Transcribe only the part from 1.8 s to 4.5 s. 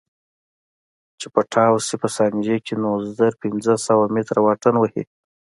سي په ثانيه کښې نو زره پنځه سوه مټره